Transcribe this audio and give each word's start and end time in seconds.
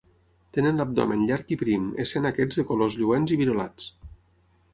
Tenen 0.57 0.79
l'abdomen 0.81 1.21
llarg 1.31 1.53
i 1.55 1.59
prim, 1.63 1.85
essent 2.05 2.25
aquests 2.31 2.63
de 2.63 2.67
colors 2.71 2.99
lluents 3.03 3.37
i 3.37 3.43
virolats. 3.45 3.93